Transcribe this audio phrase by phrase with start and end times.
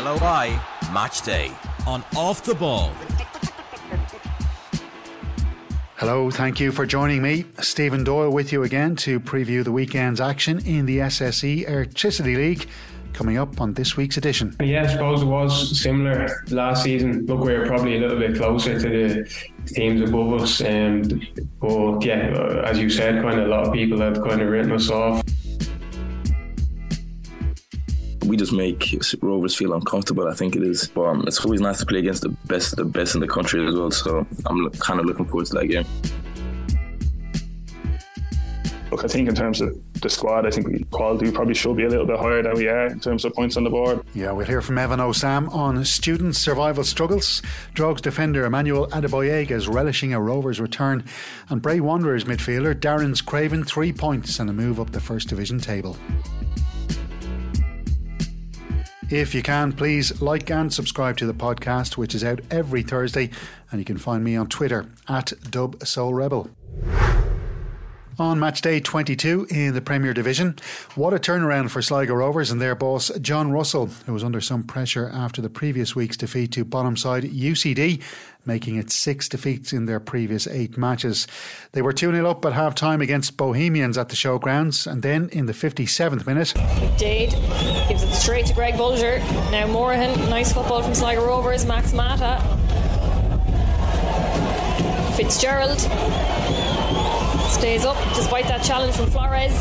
[0.00, 0.58] LOI
[0.90, 1.52] Match Day
[1.86, 2.90] on Off the Ball.
[5.96, 7.44] Hello, thank you for joining me.
[7.60, 12.68] Stephen Doyle with you again to preview the weekend's action in the SSE Airtricity League
[13.12, 14.56] coming up on this week's edition.
[14.62, 17.26] Yeah, I suppose it was similar last season.
[17.26, 21.02] Look, we are probably a little bit closer to the teams above us, um,
[21.60, 24.72] but yeah, as you said, kind of a lot of people have kind of written
[24.72, 25.22] us off
[28.24, 30.28] we just make Rovers feel uncomfortable.
[30.28, 32.84] I think it is, but um, it's always nice to play against the best, the
[32.84, 33.90] best in the country as well.
[33.90, 35.86] So I'm kind of looking forward to that game.
[38.90, 41.84] Look, I think in terms of the squad, I think we quality probably should be
[41.84, 44.04] a little bit higher than we are in terms of points on the board.
[44.14, 47.40] Yeah, we'll hear from Evan Osam on student survival struggles.
[47.74, 51.04] Drogs defender Emmanuel Adegboyega is relishing a Rovers return,
[51.48, 55.58] and Bray Wanderers midfielder Darren's craving three points and a move up the first division
[55.58, 55.96] table.
[59.12, 63.28] If you can, please like and subscribe to the podcast, which is out every Thursday,
[63.70, 66.48] and you can find me on Twitter at Dub Soul Rebel.
[68.18, 70.58] On match day 22 in the Premier Division,
[70.94, 74.64] what a turnaround for Sligo Rovers and their boss John Russell, who was under some
[74.64, 78.02] pressure after the previous week's defeat to bottom side UCD
[78.44, 81.26] making it six defeats in their previous eight matches.
[81.72, 85.28] They were 2 0 up at half time against Bohemians at the showgrounds, and then
[85.30, 86.52] in the 57th minute.
[86.98, 87.30] Dade
[87.88, 89.20] gives it straight to Greg Bolger.
[89.50, 92.40] Now Morahan, nice football from Sligo Rovers, Max Mata.
[95.16, 95.78] Fitzgerald
[97.52, 99.52] stays up despite that challenge from Flores.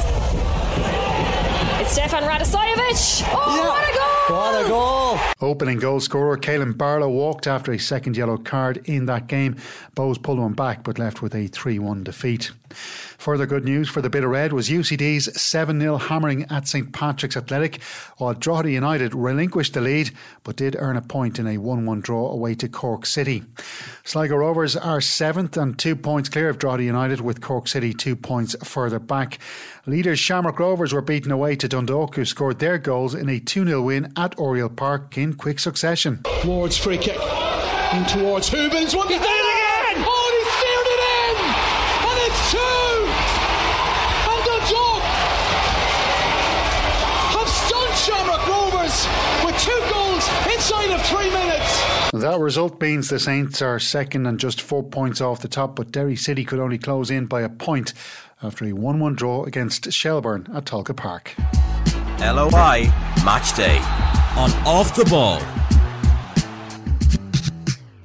[1.82, 3.28] It's Stefan Radosavljevic.
[3.34, 3.68] Oh, yeah.
[3.68, 4.38] what a goal!
[4.38, 5.50] What a goal!
[5.50, 9.56] Opening goal scorer Caelan Barlow walked after a second yellow card in that game.
[9.96, 12.52] Bohs pulled one back but left with a 3 1 defeat.
[13.22, 16.92] Further good news for the Bit of Red was UCD's 7 0 hammering at St
[16.92, 17.80] Patrick's Athletic,
[18.18, 20.10] while Drogheda United relinquished the lead
[20.44, 23.44] but did earn a point in a 1 1 draw away to Cork City.
[24.04, 28.16] Sligo Rovers are seventh and two points clear of Drogheda United, with Cork City two
[28.16, 29.38] points further back.
[29.86, 33.68] Leaders Shamrock Rovers were beaten away to Dundalk, who scored their goals in a 2
[33.68, 36.22] 0 win at Oriel Park in quick succession.
[36.44, 37.22] Ward's free kick
[37.94, 39.51] in towards That
[52.40, 56.18] result means the Saints are second and just four points off the top, but Derry
[56.18, 57.94] City could only close in by a point
[58.44, 61.34] after a 1 1 draw against Shelbourne at Tolka Park.
[62.20, 62.92] LOI
[63.24, 63.78] Match Day
[64.38, 65.42] on Off the Ball.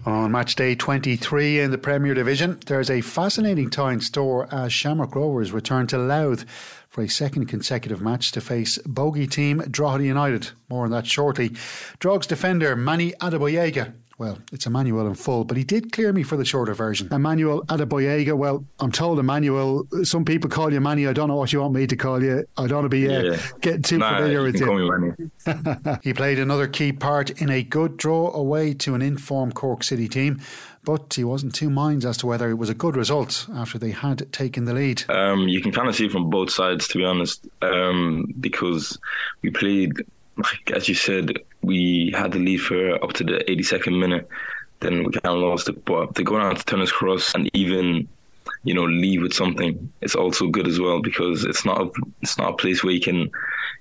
[0.06, 4.72] On match day 23 in the Premier Division, there's a fascinating tie in store as
[4.72, 6.44] Shamrock Rovers return to Louth
[6.96, 10.52] for a second consecutive match to face bogey team Drogheda United.
[10.70, 11.50] More on that shortly.
[12.00, 16.38] Drogs defender Manny Adegboyega well, it's Emmanuel in full, but he did clear me for
[16.38, 17.08] the shorter version.
[17.12, 18.34] Emmanuel Adegboyega.
[18.34, 19.86] Well, I'm told Emmanuel.
[20.04, 21.06] Some people call you Manny.
[21.06, 22.46] I don't know what you want me to call you.
[22.56, 23.36] I don't want to be uh, yeah.
[23.60, 25.30] getting too nah, familiar with you.
[26.02, 30.08] he played another key part in a good draw away to an informed Cork City
[30.08, 30.40] team,
[30.86, 33.90] but he wasn't two minds as to whether it was a good result after they
[33.90, 35.02] had taken the lead.
[35.10, 38.96] Um, you can kind of see from both sides, to be honest, um, because
[39.42, 39.92] we played
[40.36, 41.32] like as you said,
[41.62, 44.28] we had the lead for up to the 82nd minute.
[44.80, 45.84] Then we kind of lost it.
[45.84, 48.06] But to go down to Turner's Cross and even,
[48.62, 52.36] you know, leave with something, it's also good as well because it's not a, it's
[52.36, 53.30] not a place where you can,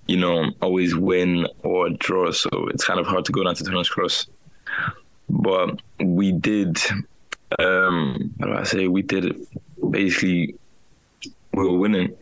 [0.08, 2.32] you know, always win or draw.
[2.32, 4.28] So it's kind of hard to go down to Turner's Cross.
[5.30, 6.78] But we did,
[7.60, 8.88] um, how do I say?
[8.88, 9.38] We did it
[9.92, 10.56] basically.
[11.54, 12.14] We were winning,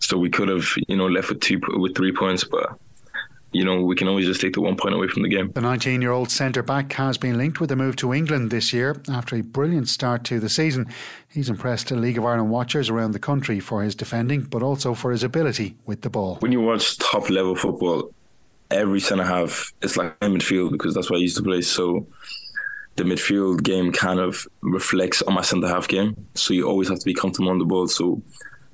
[0.00, 2.78] so we could have, you know, left with two with three points, but
[3.54, 5.52] you know, we can always just take the one point away from the game.
[5.52, 8.72] The 19 year old centre back has been linked with a move to England this
[8.72, 10.92] year after a brilliant start to the season.
[11.28, 14.92] He's impressed the League of Ireland watchers around the country for his defending, but also
[14.92, 16.36] for his ability with the ball.
[16.40, 18.10] When you watch top level football,
[18.72, 21.62] every centre half is like a midfield because that's what I used to play.
[21.62, 22.06] So
[22.96, 26.26] the midfield game kind of reflects on my centre half game.
[26.34, 27.88] So you always have to be comfortable on the ball.
[27.88, 28.22] So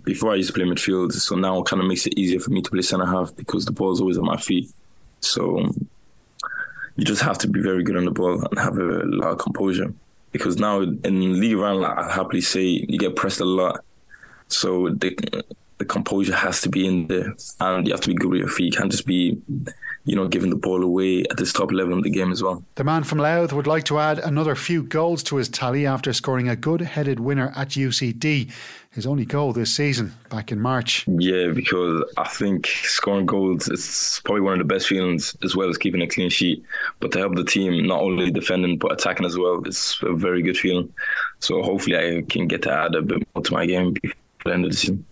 [0.05, 2.51] before I used to play midfield, so now it kind of makes it easier for
[2.51, 4.71] me to play centre half because the ball is always at my feet.
[5.21, 5.61] So
[6.97, 9.39] you just have to be very good on the ball and have a lot of
[9.39, 9.93] composure.
[10.33, 13.85] Because now in league round, I happily say you get pressed a lot,
[14.47, 15.45] so the
[15.81, 18.49] the composure has to be in there, and you have to be good with your
[18.49, 18.75] feet.
[18.75, 19.41] You can't just be,
[20.11, 22.65] you know, giving the ball away at this top level in the game as well.
[22.75, 26.13] The man from Louth would like to add another few goals to his tally after
[26.13, 28.51] scoring a good headed winner at UCD,
[28.91, 31.07] his only goal this season back in March.
[31.07, 35.69] Yeah, because I think scoring goals is probably one of the best feelings as well
[35.69, 36.65] as keeping a clean sheet.
[36.99, 40.43] But to help the team not only defending but attacking as well, it's a very
[40.43, 40.93] good feeling.
[41.39, 44.53] So hopefully I can get to add a bit more to my game before the
[44.55, 45.07] end of the season.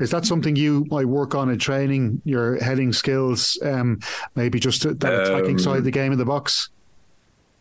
[0.00, 3.58] Is that something you might work on in training your heading skills?
[3.62, 4.00] Um,
[4.34, 6.68] maybe just that attacking um, side of the game in the box.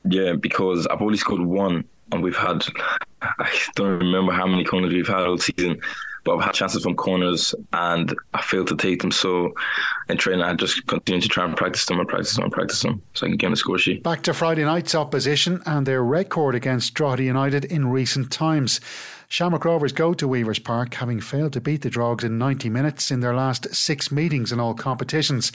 [0.05, 2.65] Yeah, because I've only scored one, and we've had
[3.39, 5.79] I don't remember how many corners we've had all season,
[6.23, 9.11] but I've had chances from corners and I failed to take them.
[9.11, 9.53] So
[10.09, 12.81] in training, I just continue to try and practice them and practice them and practice
[12.81, 14.03] them so I can get on the score sheet.
[14.03, 18.79] Back to Friday night's opposition and their record against Drogheda United in recent times.
[19.27, 23.11] Shamrock Rovers go to Weavers Park, having failed to beat the Drogs in 90 minutes
[23.11, 25.51] in their last six meetings in all competitions.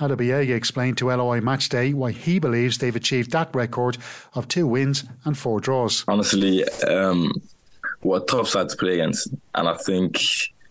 [0.00, 3.96] Adegboyega explained to LOI Matchday why he believes they've achieved that record
[4.34, 6.04] of two wins and four draws.
[6.08, 7.32] Honestly, um,
[8.00, 10.20] what tough side to play against, and I think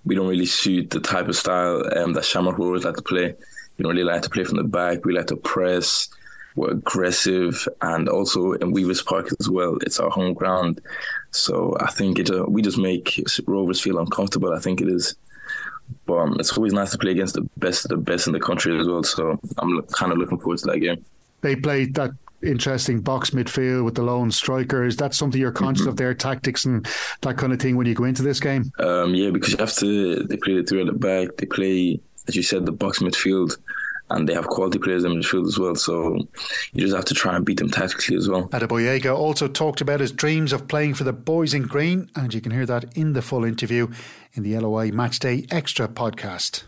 [0.05, 3.33] we don't really suit the type of style um, that Shamrock Rovers like to play.
[3.77, 5.05] We don't really like to play from the back.
[5.05, 6.09] We like to press.
[6.55, 9.77] We're aggressive, and also in Weavers Park as well.
[9.81, 10.81] It's our home ground,
[11.31, 12.29] so I think it.
[12.29, 14.53] Uh, we just make Rovers feel uncomfortable.
[14.53, 15.15] I think it is.
[16.05, 18.39] But um, it's always nice to play against the best of the best in the
[18.39, 19.03] country as well.
[19.03, 21.03] So I'm kind of looking forward to that game.
[21.41, 22.11] They played that
[22.41, 24.85] interesting box midfield with the lone striker.
[24.85, 25.89] Is that something you're conscious mm-hmm.
[25.89, 26.87] of their tactics and
[27.21, 28.71] that kind of thing when you go into this game?
[28.79, 30.23] Um, yeah, because you have to.
[30.23, 31.37] They play the three at the back.
[31.37, 33.57] They play, as you said, the box midfield
[34.13, 35.75] and they have quality players in midfield as well.
[35.75, 36.15] So
[36.71, 38.47] you just have to try and beat them tactically as well.
[38.49, 42.41] Adegboyega also talked about his dreams of playing for the boys in green, and you
[42.41, 43.87] can hear that in the full interview
[44.33, 46.63] in the LOI Matchday Extra podcast.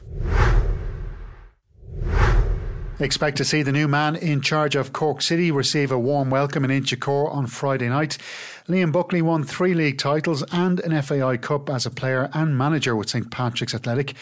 [2.97, 6.63] Expect to see the new man in charge of Cork City receive a warm welcome
[6.63, 8.17] in Inchicore on Friday night.
[8.69, 12.95] Liam Buckley won three league titles and an FAI Cup as a player and manager
[12.95, 14.13] with St Patrick's Athletic.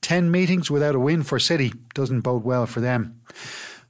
[0.00, 3.20] Ten meetings without a win for City doesn't bode well for them.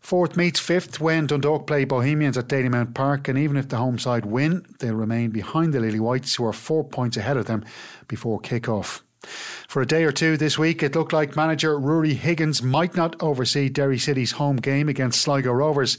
[0.01, 3.97] Fourth meets fifth when Dundalk play Bohemians at Dalymount Park, and even if the home
[3.97, 7.65] side win, they'll remain behind the Lily Whites, who are four points ahead of them
[8.09, 9.05] before kick-off.
[9.23, 13.17] For a day or two this week, it looked like manager Rory Higgins might not
[13.23, 15.97] oversee Derry City's home game against Sligo Rovers.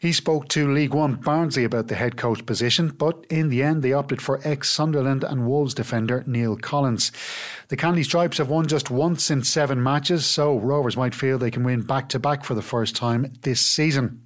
[0.00, 3.82] He spoke to League One Barnsley about the head coach position, but in the end,
[3.82, 7.12] they opted for ex Sunderland and Wolves defender Neill Collins.
[7.68, 11.50] The Candy Stripes have won just once in seven matches, so Rovers might feel they
[11.50, 14.22] can win back to back for the first time this season.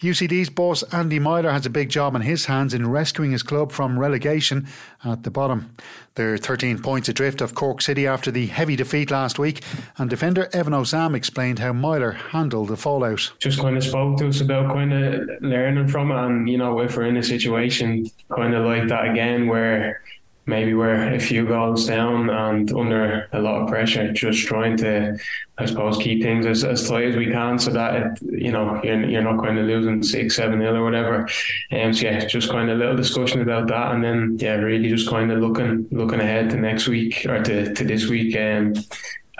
[0.00, 3.70] UCD's boss Andy Myler has a big job on his hands in rescuing his club
[3.70, 4.66] from relegation
[5.04, 5.74] at the bottom.
[6.14, 9.62] They're 13 points adrift of Cork City after the heavy defeat last week,
[9.98, 13.30] and defender Evan Osam explained how Myler handled the fallout.
[13.38, 16.80] Just kind of spoke to us about kind of learning from it, and you know,
[16.80, 20.02] if we're in a situation kind of like that again where
[20.50, 25.18] maybe we're a few goals down and under a lot of pressure, just trying to,
[25.56, 28.78] I suppose, keep things as, as tight as we can so that, it, you know,
[28.84, 31.28] you're, you're not kind of losing six, seven nil or whatever.
[31.72, 33.92] Um, so, yeah, just kind of a little discussion about that.
[33.92, 37.72] And then, yeah, really just kind of looking looking ahead to next week or to,
[37.74, 38.36] to this week.
[38.36, 38.74] Um,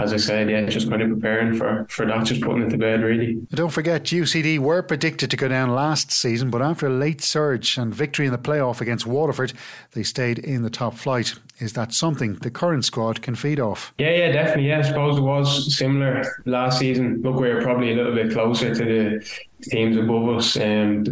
[0.00, 2.78] as I said, yeah, just kind of preparing for, for that, just putting it to
[2.78, 3.34] bed, really.
[3.50, 7.76] Don't forget, UCD were predicted to go down last season, but after a late surge
[7.76, 9.52] and victory in the playoff against Waterford,
[9.92, 11.34] they stayed in the top flight.
[11.58, 13.92] Is that something the current squad can feed off?
[13.98, 14.68] Yeah, yeah, definitely.
[14.68, 17.20] Yeah, I suppose it was similar last season.
[17.20, 20.56] Look, we are probably a little bit closer to the teams above us.
[20.56, 21.04] Um,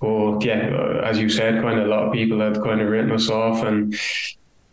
[0.00, 3.12] but yeah, as you said, kind of a lot of people had kind of written
[3.12, 3.94] us off and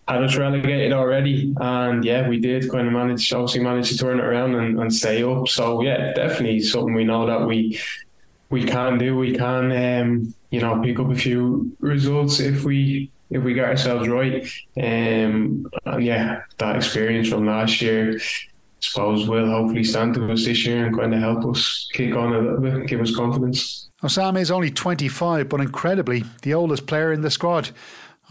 [0.07, 4.19] had us relegated already, and yeah, we did kind of manage, obviously manage to turn
[4.19, 5.47] it around and, and stay up.
[5.47, 7.79] So yeah, definitely something we know that we
[8.49, 9.15] we can do.
[9.15, 13.65] We can, um, you know, pick up a few results if we if we get
[13.65, 14.43] ourselves right.
[14.77, 18.19] Um, and yeah, that experience from last year, I
[18.81, 22.33] suppose, will hopefully stand to us this year and kind of help us kick on
[22.33, 23.89] a little bit, give us confidence.
[24.03, 27.69] Osam is only 25, but incredibly the oldest player in the squad.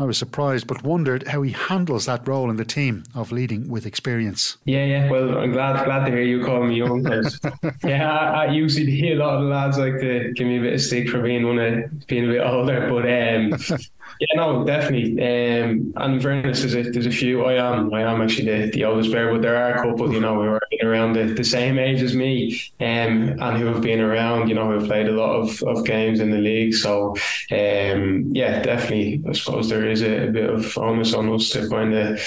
[0.01, 3.69] I was surprised but wondered how he handles that role in the team of leading
[3.69, 4.57] with experience.
[4.65, 5.11] Yeah, yeah.
[5.11, 7.39] Well, I'm glad glad to hear you call me young because
[7.85, 10.81] yeah, at UCD a lot of the lads like to give me a bit of
[10.81, 13.81] stick for being one of being a bit older, but um,
[14.21, 15.13] Yeah, no, definitely.
[15.19, 17.43] Um, and in fairness, there's a, there's a few.
[17.47, 20.21] I am I am actually the, the oldest player, but there are a couple, you
[20.21, 24.01] know, who are around the, the same age as me, um, and who have been
[24.01, 26.75] around, you know, who have played a lot of, of games in the league.
[26.75, 27.17] So,
[27.51, 29.23] um, yeah, definitely.
[29.27, 32.21] I suppose there is a, a bit of onus on us to kind of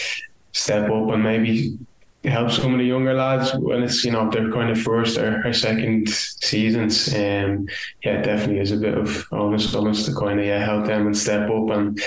[0.51, 1.77] step up and maybe
[2.25, 5.45] help some of the younger lads when it's you know their kind of first or,
[5.45, 7.13] or second seasons.
[7.13, 7.67] Um,
[8.03, 11.05] yeah, definitely is a bit of onus on us to kind of yeah help them
[11.05, 12.01] and step up and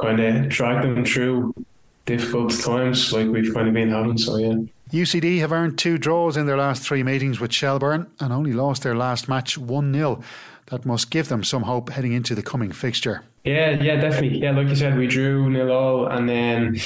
[0.00, 1.54] kind of drag them through
[2.06, 4.18] difficult times like we've kind of been having.
[4.18, 4.54] So yeah.
[4.90, 8.82] UCD have earned two draws in their last three meetings with Shelbourne and only lost
[8.82, 10.22] their last match 1 0.
[10.66, 13.22] That must give them some hope heading into the coming fixture.
[13.44, 14.38] Yeah, yeah, definitely.
[14.38, 16.78] Yeah, like you said, we drew nil all, and then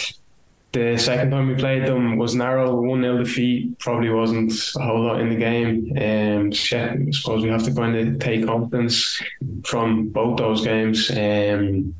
[0.76, 3.78] the second time we played them was narrow, one 0 defeat.
[3.78, 5.92] Probably wasn't a whole lot in the game.
[5.96, 9.20] Um, I suppose we have to kind of take confidence
[9.64, 11.10] from both those games.
[11.10, 11.94] Um,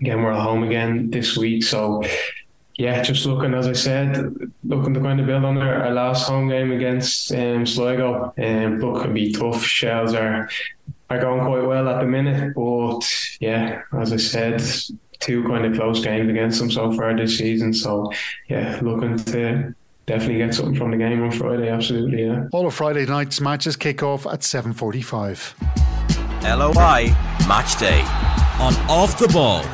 [0.00, 2.02] again, we're at home again this week, so
[2.78, 4.34] yeah, just looking as I said,
[4.64, 8.32] looking to kind of build on our, our last home game against um, Sligo.
[8.38, 9.64] Um, look, can be tough.
[9.64, 10.48] Shels are
[11.10, 13.00] are going quite well at the minute, but
[13.40, 14.62] yeah, as I said,
[15.20, 17.72] two kind of close games against them so far this season.
[17.72, 18.12] So
[18.48, 19.74] yeah, looking to
[20.06, 21.68] definitely get something from the game on Friday.
[21.68, 22.44] Absolutely, yeah.
[22.52, 25.54] All of Friday night's matches kick off at seven forty-five.
[26.42, 27.14] LOI
[27.48, 28.00] Match Day
[28.60, 29.64] on Off the Ball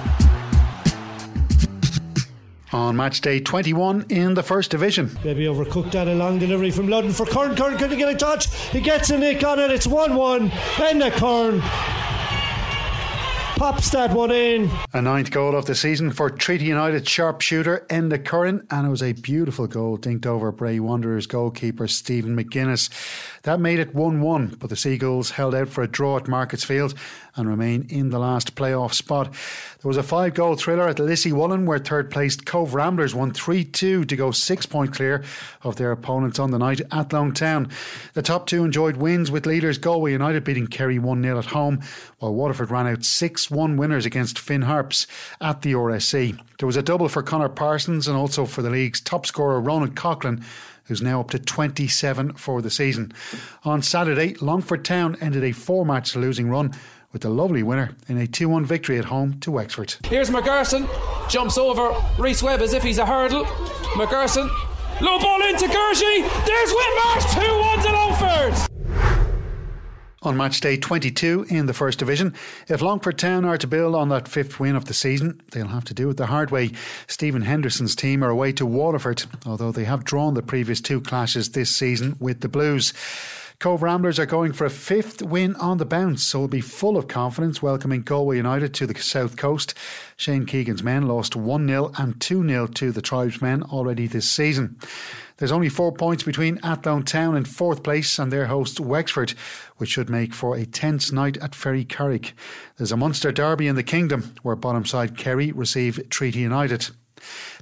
[2.75, 5.07] on match day 21 in the first division.
[5.23, 7.57] Baby overcooked that a long delivery from Ludden for Curran.
[7.57, 8.53] Curran couldn't get a touch.
[8.71, 9.71] He gets a nick on it.
[9.71, 10.51] It's 1 1.
[10.51, 11.61] Enda Curran
[13.65, 14.71] pops that one in.
[14.93, 19.03] A ninth goal of the season for Treaty United sharpshooter Enda Curran, and it was
[19.03, 22.91] a beautiful goal dinked over Bray Wanderers goalkeeper Stephen McGuinness.
[23.45, 26.63] That made it 1 1, but the Seagulls held out for a draw at Markets
[26.63, 26.93] Field
[27.37, 29.33] and remain in the last playoff spot.
[29.33, 33.65] There was a five goal thriller at Lissywollen where third placed Cobh Ramblers won 3
[33.65, 35.25] 2 to go six point clear
[35.63, 37.71] of their opponents on the night at Longtown.
[38.13, 41.81] The top two enjoyed wins with leaders Galway United beating Kerry 1 0 at home,
[42.19, 45.07] while Waterford ran out 6 1 winners against Finn Harps
[45.41, 46.39] at the RSC.
[46.59, 49.95] There was a double for Connor Parsons and also for the league's top scorer Ronan
[49.95, 50.45] Coughlin
[50.85, 53.13] who's now up to 27 for the season.
[53.65, 56.73] On Saturday, Longford Town ended a four match losing run
[57.13, 59.95] with a lovely winner in a 2 1 victory at home to Wexford.
[60.05, 60.89] Here's McGarson,
[61.31, 63.45] jumps over Reese Webb as if he's a hurdle.
[63.95, 64.49] McGarson,
[65.01, 66.45] low ball into Gershi.
[66.45, 67.44] There's Whitmarsh, 2 1 to Longford.
[70.25, 72.33] On match day 22 in the First Division,
[72.67, 75.85] if Longford Town are to build on that fifth win of the season, they'll have
[75.85, 76.71] to do it the hard way.
[77.07, 81.51] Stephen Henderson's team are away to Waterford, although they have drawn the previous two clashes
[81.51, 82.95] this season with the Blues.
[83.61, 86.97] Cobh Ramblers are going for a fifth win on the bounce, so will be full
[86.97, 89.75] of confidence welcoming Galway United to the south coast.
[90.17, 94.79] Shane Keegan's men lost 1 0 and 2 0 to the Tribesmen already this season.
[95.39, 99.35] There's only four points between Athlone Town in fourth place and their host Wexford,
[99.79, 102.33] which should make for a tense night at Ferrycarrig.
[102.77, 106.89] There's a Munster derby in the Kingdom where bottom side Kerry receive Treaty United.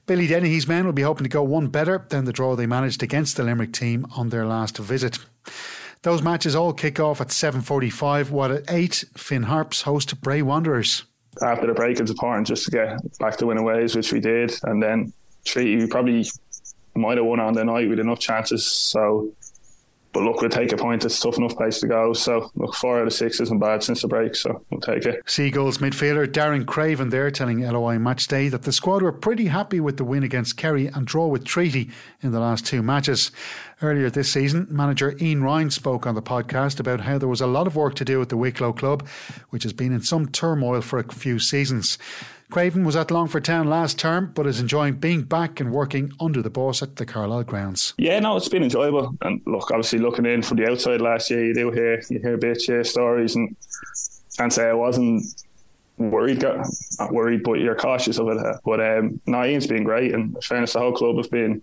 [0.06, 3.02] Billy Dennehy's men will be hoping to go one better than the draw they managed
[3.02, 5.18] against the Limerick team on their last visit.
[6.02, 11.04] Those matches all kick off at 7.45, while at 8, Finn Harps host Bray Wanderers.
[11.40, 14.52] After the break, it's important just to get back to winning ways, which we did.
[14.64, 15.12] And then
[15.46, 16.26] three, we probably
[16.96, 18.66] might have won on the night with enough chances.
[18.66, 19.32] So
[20.12, 21.04] but look, we'll take a point.
[21.04, 22.12] It's a tough enough place to go.
[22.12, 24.34] So look, four out of six isn't bad since the break.
[24.34, 25.22] So we'll take it.
[25.26, 29.96] Seagulls midfielder Darren Craven there telling LOI Matchday that the squad were pretty happy with
[29.96, 31.90] the win against Kerry and draw with Treaty
[32.20, 33.30] in the last two matches.
[33.82, 37.48] Earlier this season, manager Ian Ryan spoke on the podcast about how there was a
[37.48, 39.04] lot of work to do at the Wicklow club,
[39.50, 41.98] which has been in some turmoil for a few seasons.
[42.48, 46.42] Craven was at Longford Town last term, but is enjoying being back and working under
[46.42, 47.94] the boss at the Carlisle grounds.
[47.98, 49.16] Yeah, no, it's been enjoyable.
[49.20, 52.36] And look, obviously looking in from the outside last year, you do hear you hear
[52.36, 53.56] bits, yeah, stories, and
[54.36, 55.24] can't say I wasn't
[55.98, 58.38] worried, not worried, but you're cautious of it.
[58.64, 61.62] But um, no, Ian's been great, and fairness, the whole club have been.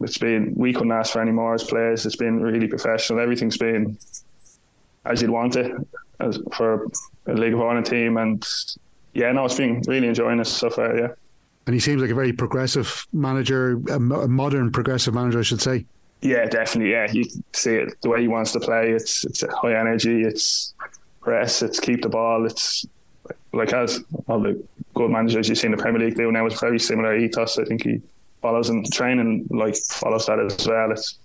[0.00, 2.06] It's been we couldn't ask for any more as players.
[2.06, 3.20] It's been really professional.
[3.20, 3.98] Everything's been
[5.04, 5.72] as you'd want it
[6.20, 6.86] as for
[7.26, 8.46] a League of Ireland team, and
[9.14, 10.96] yeah, no, it's been really enjoying this so far.
[10.96, 11.08] Yeah,
[11.66, 15.86] and he seems like a very progressive manager, a modern progressive manager, I should say.
[16.22, 16.92] Yeah, definitely.
[16.92, 18.90] Yeah, you see it the way he wants to play.
[18.90, 20.22] It's it's high energy.
[20.22, 20.74] It's
[21.20, 21.62] press.
[21.62, 22.44] It's keep the ball.
[22.44, 22.86] It's
[23.52, 24.62] like as all the
[24.94, 26.46] good managers you see in the Premier League do now.
[26.46, 27.58] It's very similar ethos.
[27.58, 28.02] I think he
[28.40, 30.92] follows in training like follows that as well.
[30.92, 31.18] It's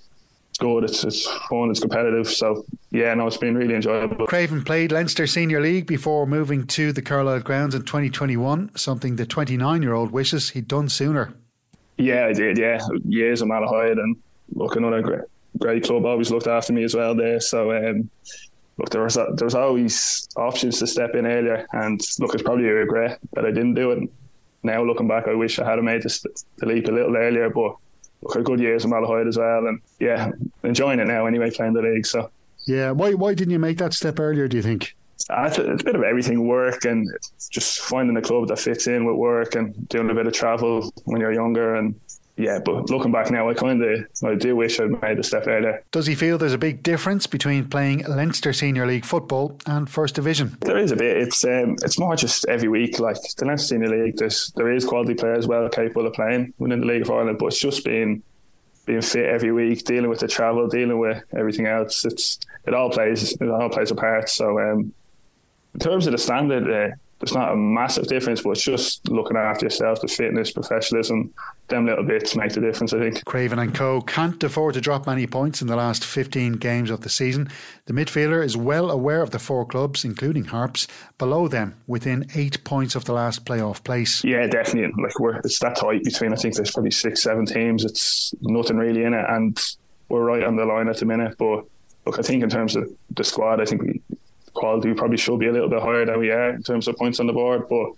[0.55, 0.85] it's good.
[0.85, 1.69] It's it's fun.
[1.69, 2.29] It's competitive.
[2.29, 4.25] So yeah, no, it's been really enjoyable.
[4.25, 8.71] Craven played Leinster Senior League before moving to the Carlisle grounds in 2021.
[8.75, 11.33] Something the 29 year old wishes he'd done sooner.
[11.97, 12.57] Yeah, I did.
[12.57, 14.15] Yeah, years of Malahide and
[14.53, 15.21] look another great,
[15.59, 16.05] great club.
[16.05, 17.41] Always looked after me as well there.
[17.41, 18.09] So um,
[18.77, 22.67] look, there was there was always options to step in earlier, and look, it's probably
[22.67, 24.09] a regret that I didn't do it.
[24.65, 27.75] Now looking back, I wish I had made the, the leap a little earlier, but
[28.21, 30.31] look, a good years in Malahide as well, and yeah,
[30.63, 32.05] enjoying it now anyway, playing the league.
[32.05, 32.31] So
[32.65, 34.47] yeah, why why didn't you make that step earlier?
[34.47, 34.95] Do you think?
[35.29, 37.07] it's a bit of everything work and
[37.49, 40.91] just finding a club that fits in with work and doing a bit of travel
[41.05, 41.95] when you're younger and
[42.37, 45.47] yeah, but looking back now, I kind of I do wish I'd made a step
[45.47, 45.81] earlier.
[45.91, 50.15] Does he feel there's a big difference between playing Leinster Senior League football and First
[50.15, 50.57] Division?
[50.59, 51.15] There is a bit.
[51.15, 52.99] It's um, it's more just every week.
[52.99, 56.81] Like the Leinster Senior League, there's there is quality players well capable of playing within
[56.81, 58.21] the League of Ireland, but it's just being
[58.85, 62.03] being fit every week, dealing with the travel, dealing with everything else.
[62.03, 64.29] It's it all plays it all plays a part.
[64.29, 64.93] So um,
[65.73, 69.37] in terms of the standard, uh, there's not a massive difference, but it's just looking
[69.37, 71.33] after yourself, the fitness, professionalism,
[71.69, 73.23] them little bits make the difference, I think.
[73.25, 74.01] Craven and Co.
[74.01, 77.49] can't afford to drop many points in the last 15 games of the season.
[77.85, 82.63] The midfielder is well aware of the four clubs, including Harps, below them within eight
[82.65, 84.23] points of the last playoff place.
[84.23, 85.01] Yeah, definitely.
[85.01, 87.85] Like we're it's that tight between I think there's probably six, seven teams.
[87.85, 89.57] It's nothing really in it and
[90.09, 91.35] we're right on the line at the minute.
[91.37, 91.65] But
[92.05, 94.01] look, I think in terms of the squad, I think we
[94.55, 97.19] quality probably should be a little bit higher than we are in terms of points
[97.19, 97.67] on the board.
[97.69, 97.91] But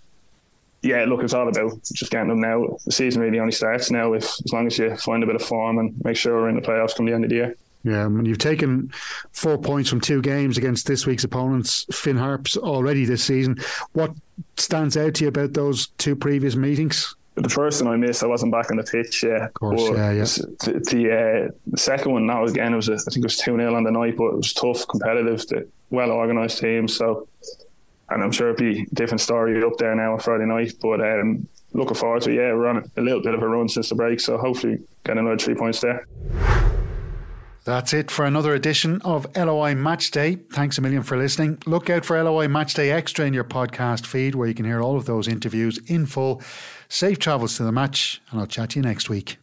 [0.82, 2.78] yeah, look, it's all about just getting them now.
[2.84, 5.42] The season really only starts now if as long as you find a bit of
[5.42, 7.56] form and make sure we're in the playoffs come the end of the year.
[7.84, 8.92] Yeah, mean, you've taken
[9.32, 13.58] four points from two games against this week's opponents, Finn Harps, already this season.
[13.92, 14.12] What
[14.56, 17.14] stands out to you about those two previous meetings?
[17.36, 19.22] The first one I missed, I wasn't back on the pitch.
[19.22, 20.24] Yeah, of course, yeah, yeah.
[20.24, 23.36] The, the, uh, the second one now again, it was a, I think it was
[23.36, 25.46] two 0 on the night, but it was tough, competitive.
[25.46, 26.88] The, well organised team.
[26.88, 27.28] So,
[28.10, 30.74] and I'm sure it'll be a different story up there now on Friday night.
[30.80, 32.36] But um, looking forward to it.
[32.36, 35.18] Yeah, we're on a little bit of a run since the break, so hopefully get
[35.18, 36.06] another three points there.
[37.64, 40.36] That's it for another edition of LOI Match Day.
[40.36, 41.58] Thanks a million for listening.
[41.66, 44.80] Look out for LOI Match Day Extra in your podcast feed where you can hear
[44.80, 46.40] all of those interviews in full.
[46.88, 49.36] Safe travels to the match, and I'll chat to you next week.